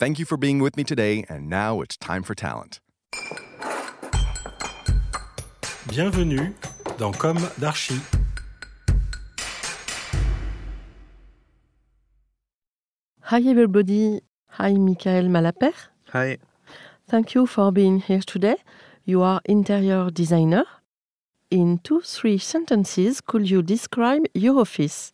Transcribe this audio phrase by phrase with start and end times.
[0.00, 2.80] Thank you for being with me today, and now it's time for talent.
[5.90, 6.54] Bienvenue
[6.96, 8.00] dans Comme d'Archi.
[13.24, 14.22] Hi everybody.
[14.52, 15.74] Hi Michael Malapert.
[16.14, 16.38] Hi.
[17.06, 18.56] Thank you for being here today.
[19.04, 20.64] You are interior designer.
[21.50, 25.12] In two, three sentences, could you describe your office?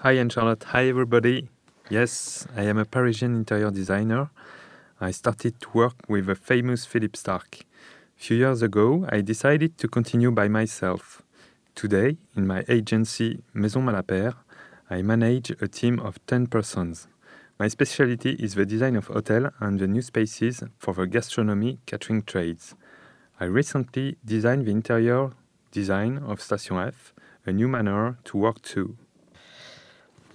[0.00, 0.64] Hi, Anne Charlotte.
[0.64, 1.48] Hi, everybody.
[1.90, 4.30] Yes, I am a Parisian interior designer.
[5.00, 7.62] I started to work with a famous Philippe Starck.
[7.62, 11.22] A few years ago, I decided to continue by myself.
[11.74, 14.36] Today, in my agency Maison Malapert,
[14.88, 17.08] I manage a team of 10 persons.
[17.58, 22.22] My specialty is the design of hotel and the new spaces for the gastronomy catering
[22.22, 22.76] trades.
[23.40, 25.32] I recently designed the interior
[25.72, 27.12] design of Station F,
[27.44, 28.96] a new manner to work to.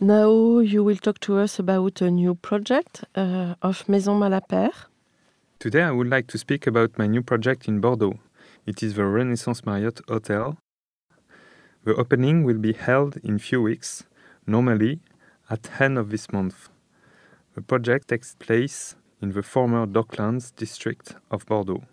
[0.01, 4.73] Now you will talk to us about a new project uh, of Maison Malapert.
[5.57, 8.19] Today I would like to speak about my new project in Bordeaux.
[8.65, 10.57] It is the Renaissance Marriott Hotel.
[11.85, 14.03] The opening will be held in a few weeks,
[14.45, 14.99] normally
[15.49, 16.67] at the end of this month.
[17.53, 21.85] The project takes place in the former Docklands district of Bordeaux.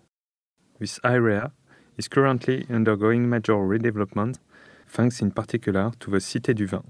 [0.80, 1.52] This area
[1.96, 4.40] is currently undergoing major redevelopment,
[4.88, 6.82] thanks in particular to the Cité du Vin,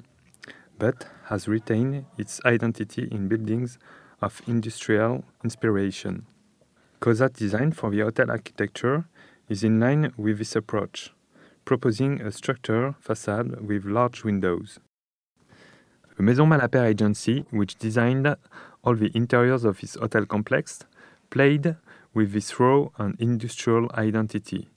[0.78, 3.78] but has retained its identity in buildings
[4.20, 6.26] of industrial inspiration.
[7.00, 9.04] COSAT design for the hotel architecture
[9.48, 11.12] is in line with this approach,
[11.64, 14.78] proposing a structure facade with large windows.
[16.16, 18.36] The Maison Malapert agency, which designed
[18.84, 20.80] all the interiors of this hotel complex,
[21.30, 21.76] played
[22.14, 24.68] with this raw and industrial identity,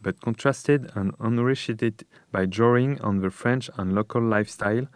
[0.00, 4.86] but contrasted and enriched it by drawing on the French and local lifestyle,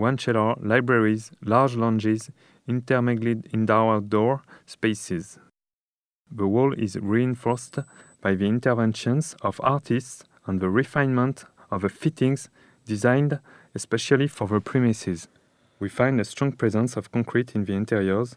[0.00, 2.30] one cellar, libraries, large lounges,
[2.66, 5.38] intermingled indoor-outdoor spaces.
[6.30, 7.78] The wall is reinforced
[8.20, 12.48] by the interventions of artists and the refinement of the fittings
[12.86, 13.38] designed
[13.74, 15.28] especially for the premises.
[15.78, 18.36] We find a strong presence of concrete in the interiors,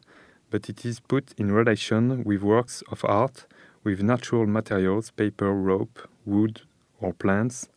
[0.49, 3.45] but it is put in relation with works of art
[3.83, 6.61] with natural materials, paper, rope, wood,
[7.01, 7.69] or plants,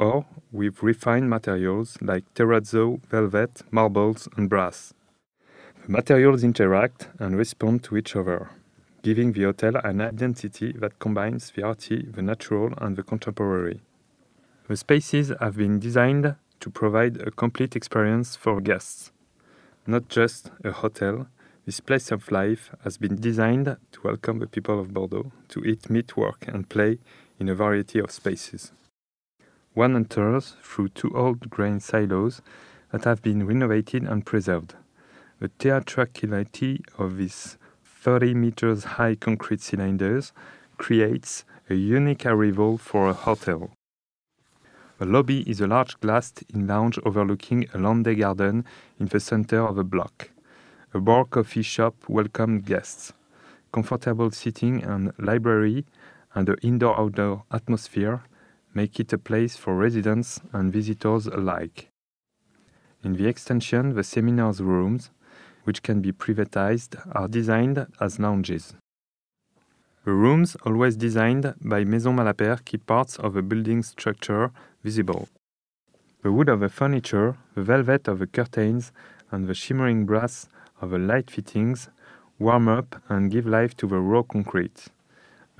[0.00, 4.94] or with refined materials like terrazzo, velvet, marbles, and brass.
[5.84, 8.50] The materials interact and respond to each other,
[9.02, 13.82] giving the hotel an identity that combines the arty, the natural, and the contemporary.
[14.68, 19.12] The spaces have been designed to provide a complete experience for guests.
[19.86, 21.26] Not just a hotel,
[21.66, 25.90] this place of life has been designed to welcome the people of Bordeaux to eat,
[25.90, 26.98] meet, work, and play
[27.38, 28.72] in a variety of spaces.
[29.74, 32.42] One enters through two old grain silos
[32.90, 34.74] that have been renovated and preserved.
[35.38, 40.32] The theatricality of these 30 meters high concrete cylinders
[40.76, 43.70] creates a unique arrival for a hotel.
[44.98, 48.64] The lobby is a large glassed-in lounge overlooking a Landais garden
[48.98, 50.30] in the center of a block.
[50.92, 53.12] A bar coffee shop welcomed guests.
[53.72, 55.86] Comfortable seating and library
[56.34, 58.24] and the indoor-outdoor atmosphere
[58.74, 61.90] make it a place for residents and visitors alike.
[63.02, 65.10] In the extension, the seminars rooms,
[65.64, 68.74] which can be privatized, are designed as lounges.
[70.04, 74.50] The rooms, always designed by Maison Malapert, keep parts of the building structure
[74.82, 75.28] visible.
[76.22, 78.92] The wood of the furniture, the velvet of the curtains,
[79.30, 80.48] and the shimmering brass
[80.80, 81.88] of the light fittings
[82.38, 84.88] warm up and give life to the raw concrete.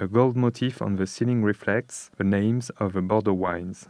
[0.02, 3.86] A gold motif on the ceiling reflects the names of the Bordeaux wines.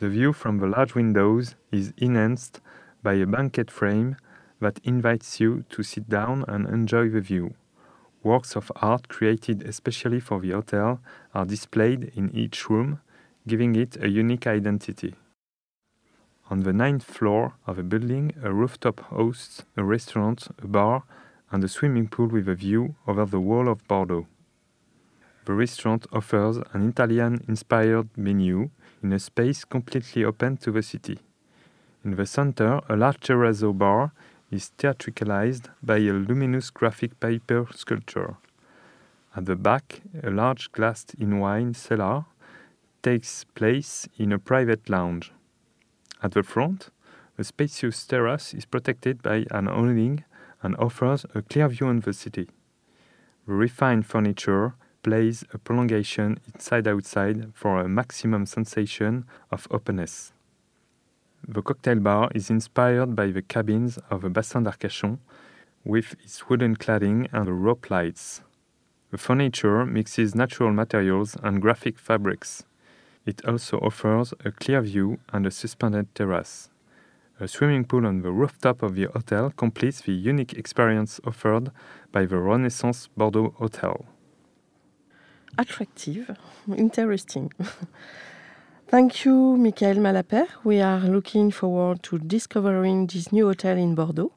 [0.00, 2.60] The view from the large windows is enhanced
[3.02, 4.16] by a banquet frame
[4.60, 7.54] that invites you to sit down and enjoy the view.
[8.22, 11.00] Works of art created especially for the hotel
[11.32, 13.00] are displayed in each room,
[13.46, 15.14] giving it a unique identity.
[16.50, 21.04] On the ninth floor of the building, a rooftop hosts a restaurant, a bar,
[21.50, 24.26] and a swimming pool with a view over the wall of Bordeaux.
[25.48, 28.68] The restaurant offers an Italian inspired menu
[29.02, 31.20] in a space completely open to the city.
[32.04, 34.12] In the center, a large terrazzo bar
[34.50, 38.36] is theatricalized by a luminous graphic paper sculpture.
[39.34, 42.26] At the back, a large glassed in wine cellar
[43.02, 45.32] takes place in a private lounge.
[46.22, 46.90] At the front,
[47.38, 50.24] a spacious terrace is protected by an awning
[50.62, 52.50] and offers a clear view on the city.
[53.46, 54.74] The refined furniture
[55.08, 60.34] plays a prolongation inside outside for a maximum sensation of openness.
[61.48, 65.16] The cocktail bar is inspired by the cabins of the Bassin d'Arcachon
[65.82, 68.42] with its wooden cladding and the rope lights.
[69.10, 72.64] The furniture mixes natural materials and graphic fabrics.
[73.24, 76.68] It also offers a clear view and a suspended terrace.
[77.40, 81.70] A swimming pool on the rooftop of the hotel completes the unique experience offered
[82.12, 84.04] by the Renaissance Bordeaux Hotel.
[85.58, 86.36] Attractive,
[86.76, 87.52] interesting.
[88.88, 90.48] Thank you, Michael Malapert.
[90.64, 94.32] We are looking forward to discovering this new hotel in Bordeaux.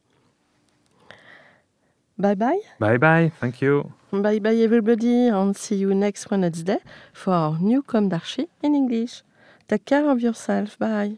[2.18, 2.60] Bye bye.
[2.80, 3.94] Bye bye, thank you.
[4.12, 6.80] Bye bye, everybody, and see you next Wednesday
[7.14, 8.12] for our new Comme
[8.62, 9.24] in English.
[9.68, 10.78] Take care of yourself.
[10.78, 11.18] Bye.